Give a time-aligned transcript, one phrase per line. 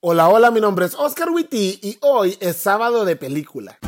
[0.00, 3.80] Hola, hola, mi nombre es Oscar Witty y hoy es sábado de película.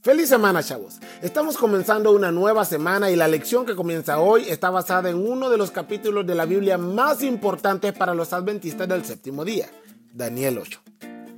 [0.00, 1.00] Feliz semana, chavos.
[1.20, 5.50] Estamos comenzando una nueva semana y la lección que comienza hoy está basada en uno
[5.50, 9.68] de los capítulos de la Biblia más importantes para los adventistas del séptimo día,
[10.14, 10.80] Daniel 8.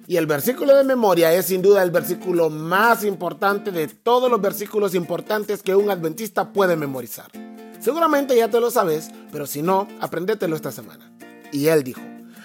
[0.06, 4.40] Y el versículo de memoria es sin duda el versículo más importante de todos los
[4.40, 7.45] versículos importantes que un adventista puede memorizar.
[7.80, 11.12] Seguramente ya te lo sabes, pero si no, aprendetelo esta semana.
[11.52, 12.00] Y él dijo,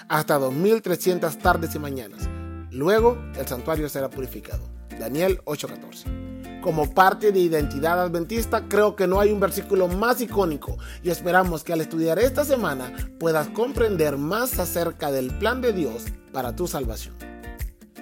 [0.07, 2.27] hasta 2300 tardes y mañanas.
[2.71, 4.63] Luego el santuario será purificado.
[4.99, 6.61] Daniel 8:14.
[6.61, 11.63] Como parte de identidad adventista, creo que no hay un versículo más icónico y esperamos
[11.63, 16.67] que al estudiar esta semana puedas comprender más acerca del plan de Dios para tu
[16.67, 17.15] salvación.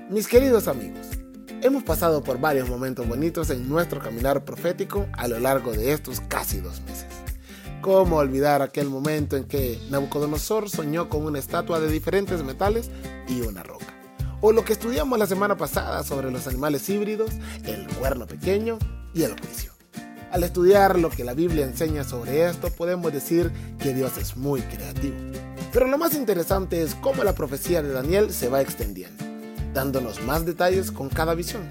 [0.10, 1.08] Mis queridos amigos,
[1.62, 6.20] hemos pasado por varios momentos bonitos en nuestro caminar profético a lo largo de estos
[6.20, 7.19] casi dos meses.
[7.82, 12.92] ¿Cómo olvidar aquel momento en que Nabucodonosor soñó con una estatua de diferentes metales
[13.30, 13.86] y una roca?
[14.42, 17.32] O lo que estudiamos la semana pasada sobre los animales híbridos,
[17.64, 18.78] el cuerno pequeño
[19.14, 19.72] y el juicio.
[20.30, 24.62] Al estudiar lo que la Biblia enseña sobre esto, podemos decir que Dios es muy
[24.62, 25.16] creativo.
[25.72, 29.24] Pero lo más interesante es cómo la profecía de Daniel se va extendiendo,
[29.74, 31.64] dándonos más detalles con cada visión.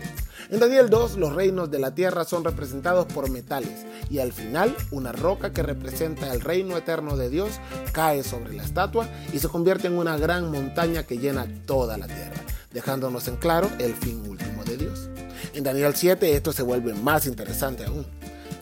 [0.51, 4.75] En Daniel 2 los reinos de la tierra son representados por metales y al final
[4.91, 7.61] una roca que representa el reino eterno de Dios
[7.93, 12.07] cae sobre la estatua y se convierte en una gran montaña que llena toda la
[12.07, 12.41] tierra,
[12.73, 15.11] dejándonos en claro el fin último de Dios.
[15.53, 18.07] En Daniel 7 esto se vuelve más interesante aún.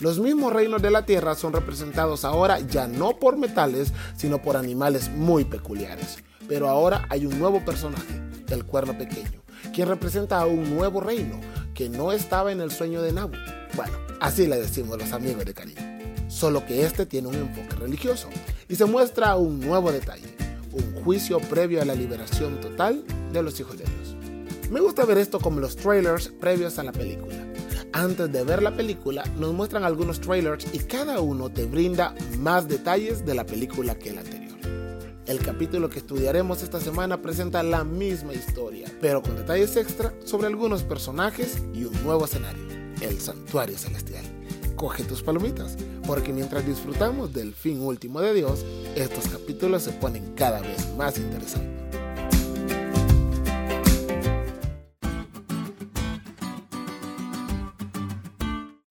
[0.00, 4.56] Los mismos reinos de la tierra son representados ahora ya no por metales, sino por
[4.56, 6.18] animales muy peculiares.
[6.48, 9.40] Pero ahora hay un nuevo personaje, el cuerno pequeño,
[9.72, 11.40] quien representa a un nuevo reino,
[11.76, 13.36] que no estaba en el sueño de Nabu.
[13.74, 15.82] Bueno, así le decimos los amigos de cariño.
[16.26, 18.28] Solo que este tiene un enfoque religioso
[18.66, 20.34] y se muestra un nuevo detalle,
[20.72, 24.16] un juicio previo a la liberación total de los hijos de Dios.
[24.70, 27.36] Me gusta ver esto como los trailers previos a la película.
[27.92, 32.66] Antes de ver la película nos muestran algunos trailers y cada uno te brinda más
[32.66, 34.35] detalles de la película que el anterior.
[35.26, 40.46] El capítulo que estudiaremos esta semana presenta la misma historia, pero con detalles extra sobre
[40.46, 42.62] algunos personajes y un nuevo escenario,
[43.00, 44.24] el santuario celestial.
[44.76, 45.76] Coge tus palomitas,
[46.06, 48.64] porque mientras disfrutamos del fin último de Dios,
[48.94, 51.85] estos capítulos se ponen cada vez más interesantes.